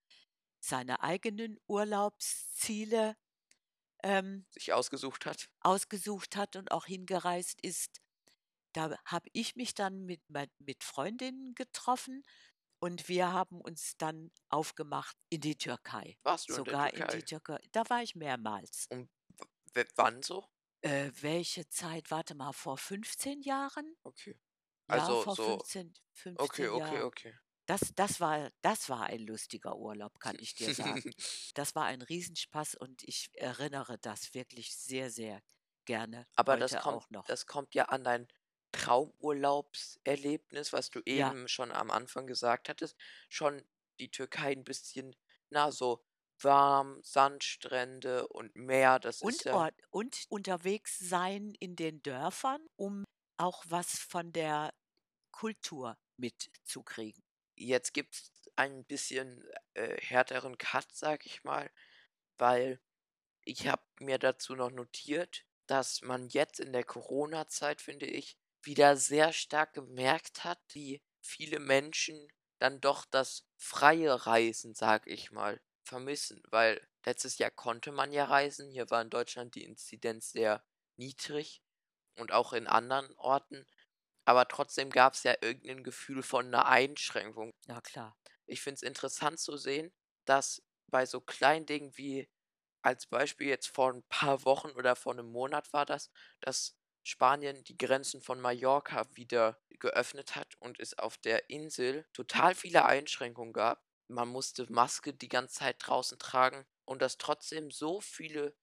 seine 0.60 1.02
eigenen 1.02 1.58
Urlaubsziele 1.68 3.16
ähm, 4.04 4.46
Sich 4.50 4.74
ausgesucht 4.74 5.26
hat. 5.26 5.50
ausgesucht 5.62 6.36
hat 6.36 6.56
und 6.56 6.72
auch 6.72 6.86
hingereist 6.86 7.62
ist, 7.62 8.02
da 8.88 8.98
habe 9.06 9.30
ich 9.34 9.56
mich 9.56 9.74
dann 9.74 10.06
mit, 10.06 10.22
mit 10.60 10.84
Freundinnen 10.84 11.54
getroffen 11.56 12.24
und 12.80 13.10
wir 13.10 13.34
haben 13.34 13.62
uns 13.62 13.96
dann 13.98 14.32
aufgemacht 14.50 15.18
in 15.30 15.42
die 15.42 15.58
Türkei. 15.58 16.18
Warst 16.24 16.48
du 16.48 16.56
in 16.56 16.64
der 16.64 16.78
Sogar 16.78 16.94
in 16.94 17.08
die 17.08 17.24
Türkei? 17.24 17.26
Türkei. 17.26 17.60
Da 17.74 17.84
war 17.90 18.04
ich 18.04 18.16
mehrmals. 18.16 18.90
Und 18.90 19.10
wann 19.96 20.22
so? 20.22 20.46
Äh, 20.82 21.12
welche 21.22 21.68
Zeit? 21.70 22.12
Warte 22.12 22.36
mal, 22.36 22.54
vor 22.54 22.78
15 22.78 23.42
Jahren? 23.42 23.96
Okay. 24.06 24.40
Ja, 24.88 25.06
Also 25.06 25.16
vor 25.16 25.36
so, 25.36 25.38
15, 25.38 25.94
15 26.14 26.38
okay, 26.38 26.70
okay, 26.70 27.02
Jahren. 27.02 27.04
okay. 27.04 27.34
Das, 27.68 27.94
das, 27.96 28.20
war, 28.22 28.52
das 28.62 28.90
war 28.90 29.06
ein 29.08 29.22
lustiger 29.22 29.78
Urlaub, 29.78 30.20
kann 30.20 30.38
ich 30.40 30.56
dir 30.56 30.72
sagen. 30.72 31.12
Das 31.56 31.76
war 31.76 31.86
ein 31.86 32.02
Riesenspaß 32.02 32.76
und 32.76 33.04
ich 33.06 33.30
erinnere 33.36 33.98
das 34.00 34.34
wirklich 34.36 34.76
sehr, 34.76 35.12
sehr 35.12 35.42
gerne 35.86 36.28
Aber 36.36 36.58
das 36.58 36.78
kommt, 36.80 37.04
auch 37.04 37.10
noch. 37.12 37.28
das 37.28 37.46
kommt 37.46 37.76
ja 37.76 37.86
an 37.86 38.04
dein 38.04 38.28
Traumurlaubserlebnis, 38.72 40.74
was 40.74 40.90
du 40.90 41.02
Ja, 41.06 41.30
eben 41.30 41.48
schon 41.48 41.72
am 41.72 41.92
Anfang 41.92 42.28
gesagt 42.28 42.70
hattest, 42.70 42.98
schon 43.30 43.64
die 44.00 44.12
Türkei 44.12 44.52
ein 44.52 44.64
bisschen, 44.64 45.16
na, 45.50 45.72
so 45.72 46.04
warm, 46.42 47.02
Sandstrände 47.04 48.28
und 48.28 48.56
Meer, 48.56 49.00
das 49.00 49.22
ist 49.22 49.24
und, 49.24 49.44
ja, 49.46 49.56
Ort, 49.56 49.76
und 49.90 50.26
unterwegs 50.30 50.98
sein 51.00 51.54
in 51.60 51.76
den 51.76 52.02
Dörfern, 52.02 52.66
um 52.76 53.06
auch 53.38 53.64
was 53.68 54.00
von 54.00 54.32
der 54.34 54.74
Kultur 55.32 55.98
mitzukriegen. 56.18 57.24
jetzt 57.56 57.94
gibt 57.94 58.16
es 58.16 58.32
ein 58.56 58.86
bisschen 58.86 59.46
äh, 59.74 60.00
härteren 60.02 60.58
Cut, 60.58 60.88
sag 60.92 61.26
ich 61.26 61.44
mal, 61.44 61.70
weil 62.38 62.82
ich 63.44 63.68
habe 63.68 63.84
mir 64.00 64.18
dazu 64.20 64.56
noch 64.56 64.72
notiert, 64.72 65.46
dass 65.68 66.02
man 66.02 66.28
jetzt 66.30 66.60
in 66.60 66.74
der 66.74 66.84
Corona-Zeit, 66.86 67.82
finde 67.82 68.06
ich, 68.08 68.38
wieder 68.64 68.98
sehr 68.98 69.34
stark 69.34 69.74
gemerkt 69.74 70.44
hat, 70.44 70.60
wie 70.70 71.02
viele 71.22 71.60
Menschen 71.60 72.28
dann 72.60 72.82
doch 72.82 73.06
das 73.06 73.48
freie 73.58 74.26
Reisen, 74.26 74.76
sag 74.76 75.08
ich 75.08 75.32
mal, 75.32 75.62
vermissen. 75.84 76.42
Weil 76.50 76.86
letztes 77.06 77.38
Jahr 77.38 77.52
konnte 77.52 77.92
man 77.92 78.12
ja 78.12 78.26
reisen. 78.26 78.70
Hier 78.72 78.90
war 78.90 79.02
in 79.02 79.10
Deutschland 79.10 79.56
die 79.56 79.64
Inzidenz 79.64 80.32
sehr 80.32 80.64
niedrig 80.98 81.62
und 82.18 82.32
auch 82.34 82.54
in 82.54 82.68
anderen 82.68 83.14
Orten. 83.18 83.66
Aber 84.26 84.48
trotzdem 84.48 84.90
gab 84.92 85.14
es 85.14 85.24
ja 85.24 85.36
irgendein 85.42 85.84
Gefühl 85.84 86.24
von 86.24 86.48
einer 86.48 86.68
Einschränkung. 86.68 87.54
Ja, 87.68 87.80
klar. 87.82 88.18
Ich 88.46 88.62
finde 88.62 88.76
es 88.76 88.82
interessant 88.84 89.40
zu 89.40 89.58
sehen, 89.58 89.94
dass 90.26 90.64
bei 90.88 91.06
so 91.06 91.22
kleinen 91.22 91.66
Dingen 91.66 91.96
wie 91.98 92.30
als 92.82 93.08
Beispiel 93.08 93.48
jetzt 93.48 93.68
vor 93.68 93.94
ein 93.94 94.04
paar 94.10 94.46
Wochen 94.46 94.72
oder 94.72 94.96
vor 94.96 95.14
einem 95.14 95.32
Monat 95.32 95.74
war 95.74 95.86
das, 95.86 96.12
dass 96.42 96.79
Spanien 97.04 97.64
die 97.64 97.78
Grenzen 97.78 98.22
von 98.22 98.40
Mallorca 98.42 99.06
wieder 99.16 99.60
geöffnet 99.80 100.36
hat 100.36 100.56
und 100.60 100.80
es 100.80 100.98
auf 100.98 101.18
der 101.18 101.50
Insel 101.50 102.06
total 102.14 102.56
viele 102.56 102.86
Einschränkungen 102.86 103.54
gab. 103.54 103.84
Man 104.08 104.28
musste 104.30 104.72
Maske 104.72 105.14
die 105.14 105.30
ganze 105.30 105.56
Zeit 105.60 105.78
draußen 105.80 106.20
tragen 106.20 106.66
und 106.86 107.02
dass 107.02 107.18
trotzdem 107.18 107.72
so 107.72 108.02
viele 108.02 108.56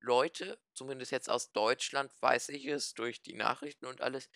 Leute, 0.00 0.60
zumindest 0.74 1.12
jetzt 1.12 1.30
aus 1.30 1.52
Deutschland, 1.52 2.12
weiß 2.20 2.48
ich 2.50 2.66
es 2.66 2.94
durch 2.94 3.22
die 3.22 3.34
Nachrichten 3.34 3.86
und 3.86 4.00
alles, 4.00 4.28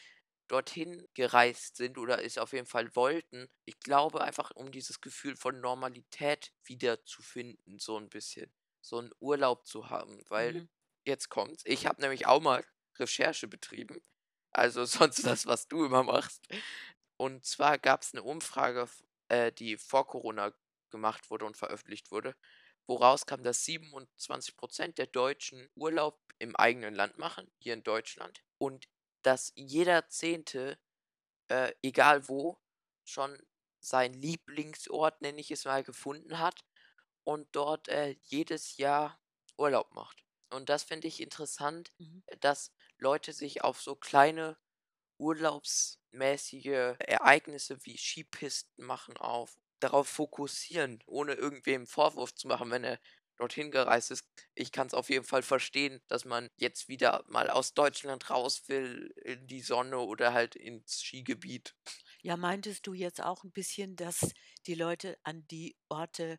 dorthin 0.48 1.06
gereist 1.14 1.76
sind 1.76 1.98
oder 1.98 2.24
es 2.24 2.38
auf 2.38 2.52
jeden 2.52 2.66
Fall 2.66 2.94
wollten. 2.94 3.48
Ich 3.64 3.80
glaube 3.80 4.22
einfach, 4.22 4.52
um 4.54 4.70
dieses 4.70 5.00
Gefühl 5.00 5.36
von 5.36 5.60
Normalität 5.60 6.52
wiederzufinden, 6.64 7.78
so 7.78 7.98
ein 7.98 8.08
bisschen. 8.08 8.52
So 8.80 8.98
einen 8.98 9.10
Urlaub 9.18 9.66
zu 9.66 9.90
haben, 9.90 10.22
weil 10.28 10.54
Mhm. 10.54 10.66
jetzt 11.04 11.28
kommt's. 11.30 11.62
Ich 11.66 11.86
habe 11.86 12.00
nämlich 12.00 12.26
auch 12.26 12.40
mal 12.40 12.64
Recherche 13.00 13.48
betrieben. 13.48 14.02
Also 14.52 14.84
sonst 14.86 15.24
das, 15.26 15.46
was 15.46 15.68
du 15.68 15.84
immer 15.84 16.02
machst. 16.02 16.46
Und 17.18 17.44
zwar 17.46 17.78
gab 17.78 18.02
es 18.02 18.12
eine 18.12 18.22
Umfrage, 18.22 18.88
äh, 19.28 19.52
die 19.52 19.76
vor 19.76 20.06
Corona 20.06 20.52
gemacht 20.90 21.30
wurde 21.30 21.46
und 21.46 21.56
veröffentlicht 21.56 22.10
wurde, 22.10 22.36
woraus 22.86 23.26
kam, 23.26 23.42
dass 23.42 23.64
27% 23.64 24.98
der 24.98 25.06
Deutschen 25.06 25.68
Urlaub 25.74 26.20
im 26.38 26.54
eigenen 26.56 26.94
Land 26.94 27.18
machen, 27.18 27.50
hier 27.58 27.74
in 27.74 27.82
Deutschland. 27.82 28.42
Und 28.58 28.88
dass 29.22 29.52
jeder 29.56 30.08
Zehnte, 30.08 30.78
äh, 31.48 31.72
egal 31.82 32.28
wo, 32.28 32.58
schon 33.04 33.38
seinen 33.80 34.14
Lieblingsort, 34.14 35.20
nenne 35.22 35.40
ich 35.40 35.50
es 35.50 35.64
mal, 35.64 35.84
gefunden 35.84 36.38
hat 36.38 36.64
und 37.24 37.48
dort 37.52 37.88
äh, 37.88 38.16
jedes 38.22 38.76
Jahr 38.78 39.20
Urlaub 39.58 39.92
macht. 39.94 40.24
Und 40.52 40.68
das 40.68 40.84
finde 40.84 41.08
ich 41.08 41.20
interessant, 41.20 41.92
Mhm. 41.98 42.22
dass 42.40 42.72
Leute 42.98 43.32
sich 43.32 43.62
auf 43.64 43.80
so 43.80 43.96
kleine 43.96 44.58
urlaubsmäßige 45.18 46.96
Ereignisse 46.98 47.78
wie 47.84 47.96
Skipisten 47.98 48.84
machen 48.84 49.16
auf, 49.16 49.56
darauf 49.80 50.08
fokussieren, 50.08 51.00
ohne 51.06 51.34
irgendwem 51.34 51.86
Vorwurf 51.86 52.34
zu 52.34 52.48
machen, 52.48 52.70
wenn 52.70 52.84
er 52.84 53.00
dorthin 53.36 53.70
gereist 53.70 54.10
ist. 54.10 54.24
Ich 54.54 54.72
kann 54.72 54.86
es 54.86 54.94
auf 54.94 55.10
jeden 55.10 55.24
Fall 55.24 55.42
verstehen, 55.42 56.02
dass 56.08 56.24
man 56.24 56.48
jetzt 56.56 56.88
wieder 56.88 57.24
mal 57.28 57.50
aus 57.50 57.74
Deutschland 57.74 58.30
raus 58.30 58.68
will, 58.68 59.12
in 59.24 59.46
die 59.46 59.60
Sonne 59.62 59.98
oder 59.98 60.32
halt 60.32 60.56
ins 60.56 61.02
Skigebiet. 61.02 61.74
Ja, 62.22 62.36
meintest 62.36 62.86
du 62.86 62.92
jetzt 62.94 63.22
auch 63.22 63.44
ein 63.44 63.52
bisschen, 63.52 63.96
dass 63.96 64.32
die 64.66 64.74
Leute 64.74 65.18
an 65.22 65.46
die 65.48 65.76
Orte 65.88 66.38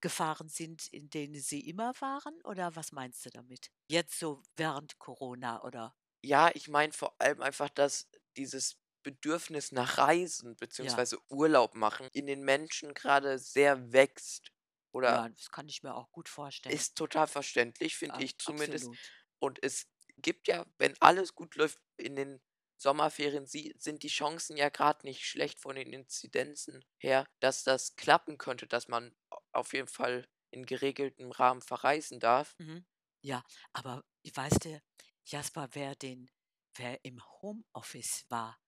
gefahren 0.00 0.48
sind, 0.48 0.86
in 0.88 1.10
denen 1.10 1.40
sie 1.40 1.60
immer 1.68 1.92
waren? 2.00 2.40
Oder 2.44 2.76
was 2.76 2.92
meinst 2.92 3.24
du 3.26 3.30
damit? 3.30 3.70
Jetzt 3.88 4.18
so 4.18 4.42
während 4.56 4.98
Corona 4.98 5.62
oder? 5.64 5.94
Ja, 6.24 6.50
ich 6.54 6.68
meine 6.68 6.92
vor 6.92 7.20
allem 7.20 7.42
einfach, 7.42 7.68
dass 7.70 8.08
dieses 8.36 8.76
Bedürfnis 9.02 9.72
nach 9.72 9.98
Reisen 9.98 10.56
Ja, 10.78 11.04
beziehungsweise 11.04 11.18
Urlaub 11.30 11.74
machen 11.74 12.08
in 12.12 12.26
den 12.26 12.42
Menschen 12.42 12.92
gerade 12.94 13.38
sehr 13.38 13.92
wächst. 13.92 14.52
Oder 14.92 15.24
ja, 15.24 15.28
das 15.28 15.50
kann 15.50 15.68
ich 15.68 15.82
mir 15.82 15.94
auch 15.94 16.10
gut 16.12 16.28
vorstellen. 16.28 16.86
ist 16.86 16.96
total 16.96 17.26
verständlich, 17.26 17.96
finde 17.96 18.18
Ab, 18.18 18.24
ich 18.24 18.38
zumindest. 18.38 18.90
absolut. 18.90 19.14
Und 19.38 19.62
es 19.62 19.86
gibt 20.16 20.48
ja, 20.48 20.66
wenn 20.78 20.94
alles 21.00 21.34
gut 21.34 21.54
läuft 21.56 21.78
in 21.96 22.16
den 22.16 22.40
Sommerferien, 22.78 23.46
sind 23.46 24.02
die 24.02 24.08
Chancen 24.08 24.56
ja 24.56 24.68
gerade 24.70 25.06
nicht 25.06 25.26
schlecht 25.26 25.60
von 25.60 25.76
den 25.76 25.92
Inzidenzen 25.92 26.84
her, 26.98 27.26
dass 27.40 27.64
das 27.64 27.96
klappen 27.96 28.38
könnte, 28.38 28.66
dass 28.66 28.88
man 28.88 29.14
au- 29.30 29.38
auf 29.52 29.72
jeden 29.74 29.88
Fall 29.88 30.28
in 30.50 30.64
geregeltem 30.66 31.30
Rahmen 31.32 31.62
verreisen 31.62 32.20
darf. 32.20 32.56
Mhm. 32.58 32.86
Ja, 33.22 33.42
aber 33.72 34.04
weißt 34.34 34.64
du, 34.64 34.82
Jasper, 35.26 35.68
wer 35.72 35.94
den, 35.96 36.30
wer 36.74 37.04
im 37.04 37.20
Homeoffice 37.42 38.24
war, 38.28 38.58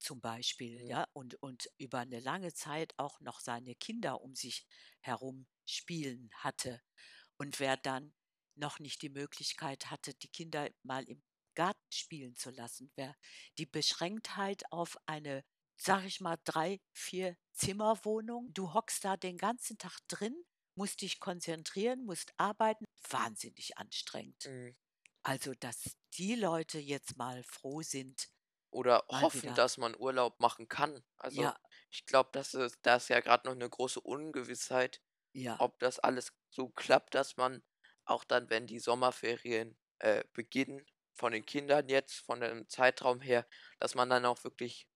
zum 0.00 0.20
Beispiel, 0.20 0.82
Mhm. 0.82 0.88
ja, 0.88 1.08
und, 1.14 1.36
und 1.42 1.70
über 1.78 2.00
eine 2.00 2.20
lange 2.20 2.54
Zeit 2.54 2.94
auch 2.98 3.20
noch 3.20 3.40
seine 3.40 3.74
Kinder 3.76 4.22
um 4.22 4.34
sich 4.36 4.66
herum 5.00 5.48
spielen 5.66 6.30
hatte. 6.34 6.82
Und 7.38 7.60
wer 7.60 7.76
dann 7.78 8.14
noch 8.56 8.80
nicht 8.80 9.02
die 9.02 9.10
Möglichkeit 9.10 9.90
hatte, 9.90 10.14
die 10.14 10.28
Kinder 10.28 10.70
mal 10.82 11.04
im 11.04 11.22
Garten 11.56 11.80
spielen 11.92 12.36
zu 12.36 12.50
lassen, 12.52 12.92
wer 12.96 13.16
die 13.58 13.66
Beschränktheit 13.66 14.64
auf 14.72 14.96
eine, 15.06 15.44
sag 15.76 16.04
ich 16.04 16.20
mal, 16.20 16.38
drei, 16.44 16.80
vier 16.92 17.36
Zimmerwohnung, 17.52 18.52
du 18.54 18.74
hockst 18.74 19.04
da 19.04 19.16
den 19.16 19.38
ganzen 19.38 19.78
Tag 19.78 19.98
drin, 20.08 20.36
musst 20.76 21.02
dich 21.02 21.20
konzentrieren, 21.20 22.04
musst 22.04 22.32
arbeiten, 22.38 22.84
wahnsinnig 23.10 23.78
anstrengend. 23.78 24.44
Mhm. 24.44 24.76
Also, 25.22 25.54
dass 25.54 25.96
die 26.14 26.34
Leute 26.36 26.78
jetzt 26.78 27.16
mal 27.18 27.42
froh 27.44 27.82
sind, 27.82 28.28
Oder 28.70 29.04
hoffen, 29.10 29.42
wieder 29.42 29.54
dass 29.54 29.76
man 29.78 29.96
Urlaub 29.98 30.38
machen 30.40 30.68
kann. 30.68 31.04
Also 31.16 31.42
ja, 31.42 31.56
ich 31.90 31.90
ich 31.90 32.06
glaube, 32.06 32.30
das 32.32 32.54
ist, 32.54 32.78
da 32.82 32.96
ist 32.96 33.08
ja 33.08 33.20
gerade 33.20 33.46
noch 33.48 33.54
eine 33.54 33.68
große 33.70 34.00
Ungewissheit, 34.00 35.02
Ja. 35.34 35.60
ob 35.60 35.78
das 35.80 35.98
alles 36.00 36.32
so 36.50 36.68
klappt, 36.70 37.14
dass 37.14 37.36
man 37.36 37.62
auch 38.06 38.24
dann, 38.24 38.50
wenn 38.50 38.66
die 38.66 38.80
Sommerferien 38.80 39.78
äh, 40.00 40.24
beginnen, 40.34 40.86
von 41.16 41.32
den 41.32 41.46
Kindern 41.46 41.88
jetzt, 41.88 42.14
von 42.20 42.40
dem 42.40 42.68
Zeitraum 42.68 43.20
her, 43.20 43.46
dass 43.80 43.94
man 43.94 44.10
dann 44.10 44.24
auch 44.26 44.44
wirklich 44.44 44.88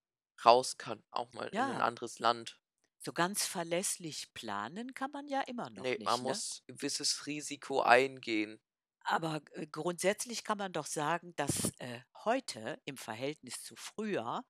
raus 0.45 0.79
kann, 0.79 1.05
auch 1.11 1.33
mal 1.33 1.53
in 1.57 1.71
ein 1.71 1.81
Ja. 1.81 1.83
anderes 1.83 2.19
Land. 2.19 2.61
So 2.99 3.13
ganz 3.13 3.45
verlässlich 3.47 4.33
planen 4.33 4.95
kann 4.95 5.11
man 5.11 5.29
ja 5.29 5.43
immer 5.43 5.69
noch 5.69 5.87
Ne, 5.87 5.99
nicht, 5.99 6.05
man 6.05 6.21
ne? 6.23 6.41
muss 6.41 6.63
'n 6.69 6.77
gewisses 6.77 7.27
Risiko 7.27 7.81
eingehen. 7.83 8.61
Aber, 9.05 9.43
äh, 9.53 9.67
grundsätzlich 9.67 10.45
kann 10.45 10.59
man 10.59 10.73
doch 10.73 10.87
sagen, 10.87 11.35
dass, 11.37 11.73
äh, 11.79 12.01
heute 12.25 12.81
im 12.85 12.97
Verhältnis 12.97 13.63
zu 13.63 13.75
früher 13.77 14.45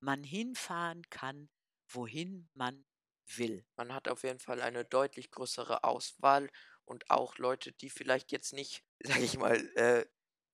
man 0.00 0.22
hinfahren 0.24 1.02
kann, 1.10 1.50
wohin 1.88 2.48
man 2.54 2.84
will. 3.26 3.66
Man 3.76 3.94
hat 3.94 4.08
auf 4.08 4.24
jeden 4.24 4.40
Fall 4.40 4.60
eine 4.60 4.84
deutlich 4.84 5.30
größere 5.30 5.84
Auswahl 5.84 6.50
und 6.84 7.10
auch 7.10 7.38
Leute, 7.38 7.72
die 7.72 7.90
vielleicht 7.90 8.32
jetzt 8.32 8.52
nicht, 8.52 8.84
sage 9.02 9.24
ich 9.24 9.38
mal, 9.38 9.56
äh, 9.76 10.06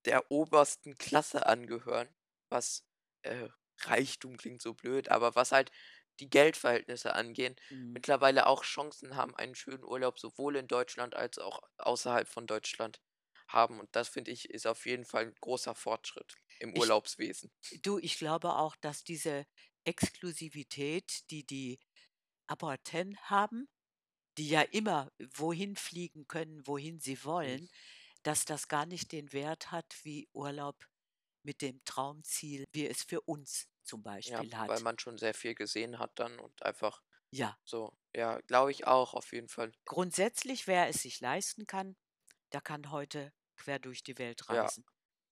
der 0.05 0.31
obersten 0.31 0.95
Klasse 0.95 1.45
angehören, 1.45 2.15
was, 2.49 2.85
äh, 3.23 3.49
Reichtum 3.81 4.37
klingt 4.37 4.61
so 4.61 4.73
blöd, 4.73 5.09
aber 5.09 5.35
was 5.35 5.51
halt 5.51 5.71
die 6.19 6.29
Geldverhältnisse 6.29 7.13
angehen, 7.13 7.55
Mhm. 7.69 7.95
mittlerweile 7.95 8.47
auch 8.47 8.63
Chancen 8.63 9.15
haben, 9.15 9.35
einen 9.35 9.55
schönen 9.55 9.83
Urlaub 9.83 10.19
sowohl 10.19 10.55
in 10.55 10.67
Deutschland 10.67 11.15
als 11.15 11.37
auch 11.39 11.61
außerhalb 11.77 12.27
von 12.27 12.47
Deutschland 12.47 13.01
haben. 13.47 13.79
Und 13.79 13.95
das 13.95 14.09
finde 14.09 14.31
ich, 14.31 14.49
ist 14.49 14.65
auf 14.67 14.85
jeden 14.85 15.05
Fall 15.05 15.25
'n 15.25 15.35
großer 15.41 15.75
Fortschritt 15.75 16.37
im 16.59 16.73
Ich 16.73 16.75
Urlaubswesen. 16.75 17.51
du, 17.83 17.99
ich 17.99 18.17
glaube 18.17 18.55
auch, 18.55 18.75
dass 18.77 19.03
diese 19.03 19.45
Exklusivität, 19.85 21.29
die 21.31 21.45
die 21.45 21.79
Aborten 22.47 23.17
haben, 23.23 23.67
die 24.37 24.49
ja 24.49 24.61
immer 24.63 25.11
wohin 25.35 25.75
fliegen 25.77 26.27
können, 26.27 26.67
wohin 26.67 26.99
sie 27.01 27.17
Mhm. 27.43 27.67
Dass 28.25 28.45
das 28.45 28.67
gar 28.67 28.85
nicht 28.85 29.11
den 29.13 29.33
Wert 29.33 29.71
hat 29.71 29.97
wie 30.03 30.29
Urlaub 30.33 30.87
mit 31.43 31.61
dem 31.61 31.81
Traumziel, 31.85 32.65
wie 32.73 32.87
es 32.87 33.03
für 33.03 33.21
uns 33.21 33.67
zum 33.83 34.03
Ja, 34.23 34.43
Beispiel 34.43 34.55
weil 34.65 34.79
hat. 34.79 34.81
man 34.81 34.99
schon 34.99 35.17
sehr 35.17 35.33
viel 35.33 35.55
gesehen 35.55 35.99
hat 35.99 36.19
dann 36.19 36.37
und 36.39 36.61
einfach 36.63 37.01
Ja. 37.31 37.57
so 37.65 37.93
ja, 38.15 38.39
glaube 38.41 38.71
ich 38.71 38.87
auch 38.87 39.13
auf 39.15 39.33
jeden 39.33 39.49
Fall. 39.49 39.73
Grundsätzlich, 39.85 40.67
wer 40.67 40.87
es 40.89 41.01
sich 41.03 41.19
leisten 41.19 41.67
kann, 41.67 41.95
der 42.53 42.61
kann 42.61 42.91
heute 42.91 43.33
quer 43.57 43.79
durch 43.79 44.03
die 44.03 44.17
Welt 44.17 44.49
Ja. 44.49 44.71
reisen. 44.71 44.85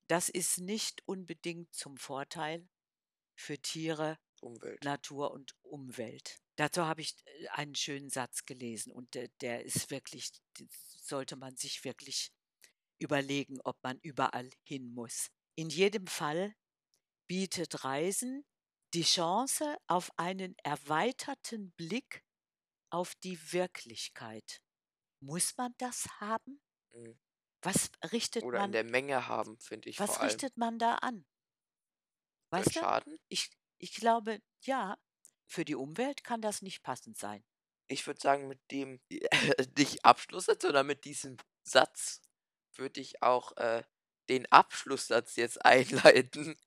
Das 0.08 0.30
ist 0.30 0.60
nicht 0.60 1.04
unbedingt 1.08 1.74
zum 1.76 1.98
Vorteil 1.98 2.70
für 3.36 3.60
Tiere, 3.60 4.20
Umwelt. 4.42 4.84
Natur 4.84 5.32
und 5.32 5.56
Umwelt. 5.64 6.38
Dazu 6.58 6.84
habe 6.86 7.02
ich, 7.02 7.16
äh, 7.26 7.50
einen 7.50 7.76
schönen 7.76 8.10
Satz 8.10 8.46
gelesen 8.46 8.92
und 8.94 9.16
der 9.16 9.30
der 9.42 9.66
ist 9.66 9.92
wirklich 9.92 10.32
sollte 11.02 11.36
man 11.38 11.58
sich 11.58 11.84
wirklich 11.86 12.32
überlegen, 13.04 13.60
ob 13.64 13.78
man 13.84 14.00
überall 14.00 14.50
hin 14.64 14.94
muss. 14.94 15.30
In 15.56 15.70
jedem 15.70 16.08
Fall 16.08 16.56
bietet 17.28 17.84
Reisen 17.84 18.46
die 18.94 19.04
Chance 19.04 19.78
auf 19.88 20.12
einen 20.18 20.56
erweiterten 20.64 21.72
Blick 21.72 22.24
auf 22.90 23.16
die 23.16 23.40
Wirklichkeit. 23.52 24.62
Muss 25.20 25.58
man 25.58 25.74
das 25.78 26.08
haben? 26.20 26.62
Mhm. 26.94 27.20
Was 27.62 27.90
richtet 28.12 28.44
Oder 28.44 28.58
in 28.58 28.64
man 28.64 28.72
der 28.72 28.84
Menge 28.84 29.28
haben, 29.28 29.58
finde 29.60 29.90
ich 29.90 30.00
was 30.00 30.22
richtet 30.22 30.58
man 30.58 30.80
da 30.80 30.96
an? 30.96 31.26
Weißt 32.50 32.76
du? 32.76 32.80
Schaden? 32.82 33.18
Ich 33.30 33.50
ich 33.78 33.96
glaube, 33.96 34.42
ja, 34.62 34.98
für 35.46 35.66
die 35.66 35.76
Umwelt 35.76 36.24
kann 36.24 36.42
das 36.42 36.62
nicht 36.62 36.84
passend 36.84 37.18
sein. 37.18 37.44
Ich 37.88 38.06
würde 38.08 38.20
sagen, 38.20 38.48
mit 38.48 38.60
dem 38.72 39.02
nicht 39.78 40.06
Abschlusssatz, 40.06 40.62
sondern 40.62 40.88
mit 40.88 41.04
diesem 41.06 41.38
Satz 41.64 42.22
würde 42.80 43.02
ich 43.02 43.22
auch, 43.24 43.56
äh, 43.58 43.84
den 44.30 44.52
Abschlusssatz 44.52 45.36
jetzt 45.36 45.64
einleiten. 45.66 46.58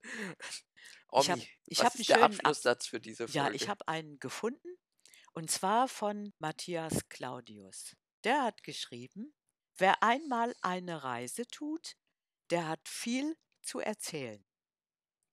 Ich 1.14 1.30
habe 1.30 1.42
ich 1.66 1.82
was 1.82 1.98
'n 1.98 2.04
ist 2.04 2.08
der 2.08 2.22
schönen 2.22 2.40
Ab 2.42 2.56
Abschlusssatz 2.62 2.86
für 2.86 3.00
diese 3.00 3.26
ja, 3.26 3.50
ich 3.52 3.68
Folge? 3.68 3.70
habe 3.70 3.88
einen 3.88 4.18
gefunden 4.20 4.68
und 5.34 5.50
zwar 5.50 5.88
von 5.88 6.34
Matthias 6.38 7.08
Claudius. 7.10 7.96
Der 8.24 8.42
hat 8.44 8.62
geschrieben: 8.64 9.34
„Wer 9.78 10.02
einmal 10.02 10.54
eine 10.62 11.04
Reise 11.04 11.46
tut, 11.48 11.96
der 12.50 12.68
hat 12.68 12.88
viel 12.88 13.36
zu 13.62 13.80
erzählen. 13.80 14.44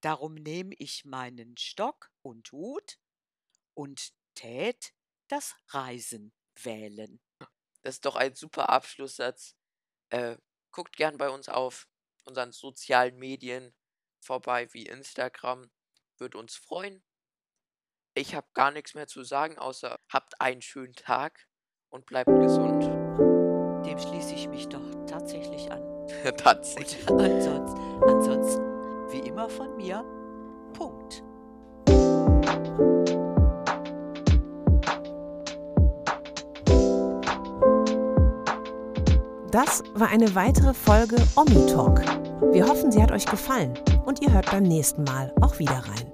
Darum 0.01 0.35
nehme 0.35 0.75
ich 0.79 1.05
meinen 1.05 1.57
Stock 1.57 2.11
und 2.23 2.51
Hut 2.53 2.99
und 3.75 4.13
tät 4.35 4.93
das 5.29 5.55
Reisen 5.69 6.33
wählen.“ 6.55 7.21
Das 7.81 7.95
ist 7.95 8.05
doch 8.05 8.15
ein 8.15 8.35
super 8.35 8.69
Abschlusssatz. 8.69 9.55
Äh, 10.09 10.37
guckt 10.73 10.97
gern 10.97 11.17
bei 11.17 11.29
uns 11.29 11.47
auf 11.47 11.87
unseren 12.25 12.51
sozialen 12.51 13.17
Medien 13.17 13.73
vorbei 14.19 14.67
wie 14.73 14.87
Instagram, 14.87 15.71
würde 16.17 16.37
uns 16.37 16.55
freuen. 16.55 17.03
Ich 18.15 18.35
habe 18.35 18.47
gar 18.53 18.71
nix 18.71 18.93
mehr 18.93 19.07
zu 19.07 19.23
sagen, 19.23 19.57
außer 19.57 19.99
habt 20.11 20.39
einen 20.41 20.61
schönen 20.61 20.93
Tag 20.93 21.47
und 21.89 22.05
bleibt 22.05 22.29
gesund. 22.29 22.83
Dem 23.85 23.99
schließe 23.99 24.33
ich 24.35 24.47
mich 24.47 24.67
doch 24.67 25.05
tatsächlich 25.05 25.71
an. 25.71 25.81
Tatsächlich. 26.37 27.09
Und 27.09 27.21
ansonst 27.21 27.77
ansonsten 28.03 28.63
wie 29.11 29.27
immer 29.27 29.49
von 29.49 29.75
mir, 29.77 30.03
Punkt. 30.73 31.23
Das 39.53 39.83
war 39.93 40.09
eine 40.09 40.33
weitere 40.33 40.73
Folge 40.73 41.15
Omi 41.35 41.67
Talk. 41.67 42.01
Wir 42.51 42.67
hoffen, 42.67 42.91
sie 42.91 43.03
hat 43.03 43.11
euch 43.11 43.27
gefallen 43.27 43.77
und 44.03 44.19
ihr 44.23 44.33
hört 44.33 44.49
beim 44.49 44.63
nächsten 44.63 45.03
Mal 45.03 45.31
auch 45.41 45.59
wieder 45.59 45.75
rein. 45.75 46.12